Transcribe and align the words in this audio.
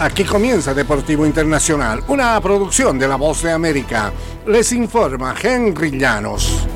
Aquí 0.00 0.24
comienza 0.24 0.72
Deportivo 0.72 1.26
Internacional, 1.26 2.02
una 2.08 2.40
producción 2.40 2.98
de 2.98 3.06
La 3.06 3.16
Voz 3.16 3.42
de 3.42 3.52
América. 3.52 4.10
Les 4.46 4.72
informa 4.72 5.34
Henry 5.38 5.90
Llanos. 5.90 6.66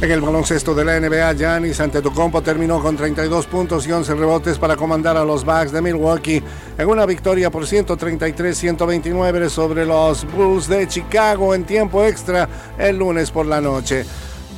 En 0.00 0.10
el 0.10 0.22
baloncesto 0.22 0.74
de 0.74 0.86
la 0.86 0.98
NBA, 0.98 1.34
Giannis 1.34 1.78
Antetokounmpo 1.78 2.40
terminó 2.40 2.80
con 2.80 2.96
32 2.96 3.44
puntos 3.44 3.86
y 3.86 3.92
11 3.92 4.14
rebotes 4.14 4.56
para 4.56 4.74
comandar 4.74 5.18
a 5.18 5.24
los 5.26 5.44
Bucks 5.44 5.70
de 5.70 5.82
Milwaukee 5.82 6.42
en 6.78 6.88
una 6.88 7.04
victoria 7.04 7.50
por 7.50 7.66
133-129 7.66 9.50
sobre 9.50 9.84
los 9.84 10.24
Bulls 10.32 10.66
de 10.66 10.88
Chicago 10.88 11.54
en 11.54 11.64
tiempo 11.64 12.02
extra 12.02 12.48
el 12.78 12.96
lunes 12.96 13.30
por 13.30 13.44
la 13.44 13.60
noche. 13.60 14.06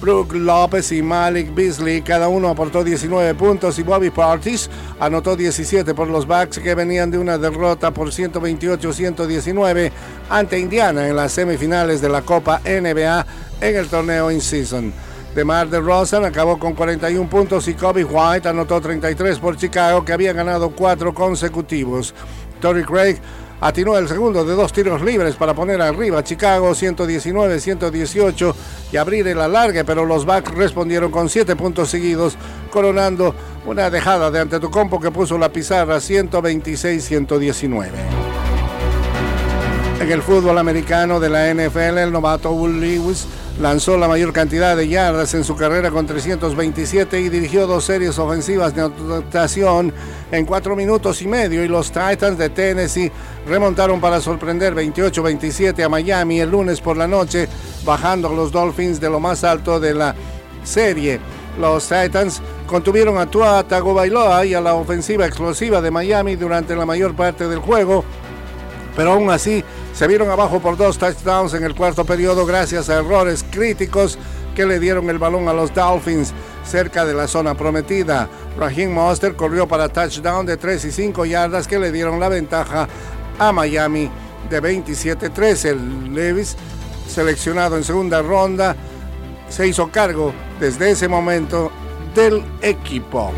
Brook 0.02 0.34
López 0.34 0.90
y 0.90 1.00
Malik 1.00 1.54
Beasley, 1.54 2.02
cada 2.02 2.26
uno 2.26 2.48
aportó 2.48 2.82
19 2.82 3.34
puntos 3.34 3.78
y 3.78 3.84
Bobby 3.84 4.10
Partis 4.10 4.68
anotó 4.98 5.36
17 5.36 5.94
por 5.94 6.08
los 6.08 6.26
Bucks 6.26 6.58
que 6.58 6.74
venían 6.74 7.08
de 7.08 7.18
una 7.18 7.38
derrota 7.38 7.92
por 7.92 8.08
128-119 8.08 9.92
ante 10.28 10.58
Indiana 10.58 11.06
en 11.06 11.14
las 11.14 11.30
semifinales 11.30 12.00
de 12.00 12.08
la 12.08 12.22
Copa 12.22 12.60
NBA 12.64 13.26
en 13.60 13.76
el 13.76 13.86
torneo 13.86 14.28
in-season. 14.32 14.92
DeMar 15.36 15.70
DeRozan 15.70 16.24
acabó 16.24 16.58
con 16.58 16.74
41 16.74 17.30
puntos 17.30 17.68
y 17.68 17.74
Kobe 17.74 18.04
White 18.04 18.48
anotó 18.48 18.80
33 18.80 19.38
por 19.38 19.56
Chicago 19.56 20.04
que 20.04 20.12
había 20.12 20.32
ganado 20.32 20.70
cuatro 20.70 21.14
consecutivos. 21.14 22.12
Torrey 22.60 22.82
Craig 22.82 23.18
atinó 23.62 23.96
el 23.96 24.08
segundo 24.08 24.44
de 24.44 24.54
dos 24.54 24.72
tiros 24.72 25.02
libres 25.02 25.36
para 25.36 25.54
poner 25.54 25.80
arriba 25.80 26.24
Chicago 26.24 26.72
119-118 26.72 28.54
y 28.92 28.96
abrir 28.96 29.28
el 29.28 29.40
alargue, 29.40 29.84
pero 29.84 30.04
los 30.04 30.26
Bucks 30.26 30.50
respondieron 30.52 31.12
con 31.12 31.28
siete 31.28 31.54
puntos 31.54 31.88
seguidos, 31.88 32.36
coronando 32.70 33.36
una 33.64 33.88
dejada 33.88 34.32
de 34.32 34.40
Antetokounmpo 34.40 34.98
que 35.00 35.12
puso 35.12 35.38
la 35.38 35.50
pizarra 35.50 35.98
126-119. 35.98 38.21
En 40.02 40.10
el 40.10 40.20
fútbol 40.20 40.58
americano 40.58 41.20
de 41.20 41.30
la 41.30 41.54
NFL, 41.54 41.96
el 41.96 42.10
novato 42.10 42.50
Will 42.50 42.80
Lewis 42.80 43.24
lanzó 43.60 43.96
la 43.96 44.08
mayor 44.08 44.32
cantidad 44.32 44.76
de 44.76 44.88
yardas 44.88 45.32
en 45.34 45.44
su 45.44 45.54
carrera 45.54 45.92
con 45.92 46.08
327 46.08 47.20
y 47.20 47.28
dirigió 47.28 47.68
dos 47.68 47.84
series 47.84 48.18
ofensivas 48.18 48.74
de 48.74 48.82
anotación 48.82 49.94
en 50.32 50.44
cuatro 50.44 50.74
minutos 50.74 51.22
y 51.22 51.28
medio 51.28 51.64
y 51.64 51.68
los 51.68 51.92
Titans 51.92 52.36
de 52.36 52.50
Tennessee 52.50 53.12
remontaron 53.46 54.00
para 54.00 54.20
sorprender 54.20 54.74
28-27 54.74 55.84
a 55.84 55.88
Miami 55.88 56.40
el 56.40 56.50
lunes 56.50 56.80
por 56.80 56.96
la 56.96 57.06
noche, 57.06 57.48
bajando 57.84 58.26
a 58.26 58.34
los 58.34 58.50
Dolphins 58.50 59.00
de 59.00 59.08
lo 59.08 59.20
más 59.20 59.44
alto 59.44 59.78
de 59.78 59.94
la 59.94 60.16
serie. 60.64 61.20
Los 61.60 61.86
Titans 61.86 62.42
contuvieron 62.66 63.18
a 63.18 63.26
Tua 63.26 63.62
Tagovailoa 63.62 64.46
y 64.46 64.54
a 64.54 64.60
la 64.60 64.74
ofensiva 64.74 65.26
explosiva 65.26 65.80
de 65.80 65.92
Miami 65.92 66.34
durante 66.34 66.74
la 66.74 66.86
mayor 66.86 67.14
parte 67.14 67.46
del 67.46 67.60
juego, 67.60 68.04
pero 68.96 69.12
aún 69.12 69.30
así 69.30 69.64
se 69.94 70.06
vieron 70.06 70.30
abajo 70.30 70.60
por 70.60 70.76
dos 70.76 70.98
touchdowns 70.98 71.54
en 71.54 71.64
el 71.64 71.74
cuarto 71.74 72.04
periodo 72.04 72.46
gracias 72.46 72.88
a 72.88 72.98
errores 72.98 73.44
críticos 73.50 74.18
que 74.54 74.66
le 74.66 74.78
dieron 74.78 75.08
el 75.10 75.18
balón 75.18 75.48
a 75.48 75.52
los 75.52 75.72
Dolphins 75.72 76.32
cerca 76.64 77.04
de 77.04 77.14
la 77.14 77.26
zona 77.26 77.54
prometida. 77.54 78.28
Raheem 78.58 78.92
Monster 78.92 79.34
corrió 79.34 79.66
para 79.66 79.88
touchdown 79.88 80.46
de 80.46 80.56
3 80.56 80.84
y 80.84 80.92
5 80.92 81.24
yardas 81.24 81.66
que 81.66 81.78
le 81.78 81.90
dieron 81.90 82.20
la 82.20 82.28
ventaja 82.28 82.88
a 83.38 83.52
Miami 83.52 84.10
de 84.50 84.62
27-13. 84.62 85.64
El 85.70 86.14
Levis, 86.14 86.56
seleccionado 87.08 87.76
en 87.76 87.84
segunda 87.84 88.22
ronda, 88.22 88.76
se 89.48 89.66
hizo 89.66 89.90
cargo 89.90 90.32
desde 90.60 90.90
ese 90.90 91.08
momento 91.08 91.70
del 92.14 92.44
equipo. 92.60 93.32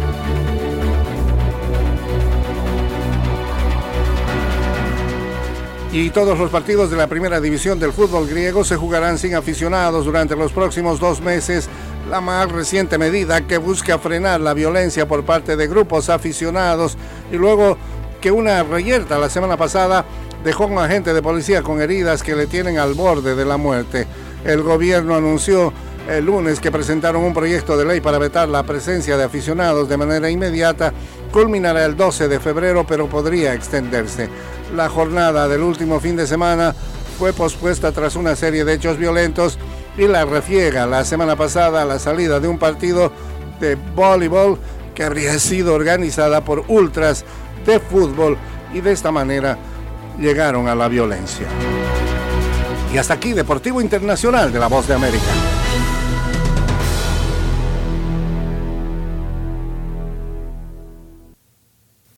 Y 5.94 6.10
todos 6.10 6.36
los 6.36 6.50
partidos 6.50 6.90
de 6.90 6.96
la 6.96 7.06
primera 7.06 7.40
división 7.40 7.78
del 7.78 7.92
fútbol 7.92 8.26
griego 8.26 8.64
se 8.64 8.74
jugarán 8.74 9.16
sin 9.16 9.36
aficionados 9.36 10.04
durante 10.04 10.34
los 10.34 10.50
próximos 10.50 10.98
dos 10.98 11.20
meses, 11.20 11.68
la 12.10 12.20
más 12.20 12.50
reciente 12.50 12.98
medida 12.98 13.46
que 13.46 13.58
busca 13.58 13.96
frenar 14.00 14.40
la 14.40 14.54
violencia 14.54 15.06
por 15.06 15.24
parte 15.24 15.54
de 15.54 15.68
grupos 15.68 16.08
aficionados 16.08 16.98
y 17.30 17.36
luego 17.36 17.78
que 18.20 18.32
una 18.32 18.64
reyerta 18.64 19.20
la 19.20 19.30
semana 19.30 19.56
pasada 19.56 20.04
dejó 20.42 20.66
un 20.66 20.78
agente 20.78 21.14
de 21.14 21.22
policía 21.22 21.62
con 21.62 21.80
heridas 21.80 22.24
que 22.24 22.34
le 22.34 22.48
tienen 22.48 22.76
al 22.78 22.94
borde 22.94 23.36
de 23.36 23.44
la 23.44 23.56
muerte. 23.56 24.08
El 24.44 24.62
gobierno 24.62 25.14
anunció 25.14 25.72
el 26.08 26.24
lunes 26.24 26.58
que 26.58 26.72
presentaron 26.72 27.22
un 27.22 27.32
proyecto 27.32 27.76
de 27.76 27.84
ley 27.84 28.00
para 28.00 28.18
vetar 28.18 28.48
la 28.48 28.64
presencia 28.64 29.16
de 29.16 29.22
aficionados 29.22 29.88
de 29.88 29.96
manera 29.96 30.28
inmediata. 30.28 30.92
Culminará 31.30 31.84
el 31.84 31.96
12 31.96 32.26
de 32.26 32.40
febrero, 32.40 32.84
pero 32.84 33.08
podría 33.08 33.54
extenderse. 33.54 34.28
La 34.74 34.88
jornada 34.88 35.46
del 35.46 35.62
último 35.62 36.00
fin 36.00 36.16
de 36.16 36.26
semana 36.26 36.74
fue 37.16 37.32
pospuesta 37.32 37.92
tras 37.92 38.16
una 38.16 38.34
serie 38.34 38.64
de 38.64 38.74
hechos 38.74 38.98
violentos 38.98 39.56
y 39.96 40.08
la 40.08 40.24
refiega 40.24 40.84
la 40.86 41.04
semana 41.04 41.36
pasada 41.36 41.82
a 41.82 41.84
la 41.84 42.00
salida 42.00 42.40
de 42.40 42.48
un 42.48 42.58
partido 42.58 43.12
de 43.60 43.76
voleibol 43.94 44.58
que 44.92 45.04
habría 45.04 45.38
sido 45.38 45.74
organizada 45.74 46.44
por 46.44 46.64
ultras 46.66 47.24
de 47.64 47.78
fútbol 47.78 48.36
y 48.72 48.80
de 48.80 48.90
esta 48.90 49.12
manera 49.12 49.56
llegaron 50.18 50.66
a 50.66 50.74
la 50.74 50.88
violencia. 50.88 51.46
Y 52.92 52.98
hasta 52.98 53.14
aquí 53.14 53.32
Deportivo 53.32 53.80
Internacional 53.80 54.52
de 54.52 54.58
la 54.58 54.66
Voz 54.66 54.88
de 54.88 54.94
América. 54.94 55.63